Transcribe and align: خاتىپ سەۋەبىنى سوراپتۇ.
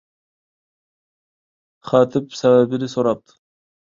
خاتىپ 1.89 2.33
سەۋەبىنى 2.39 2.89
سوراپتۇ. 2.95 3.37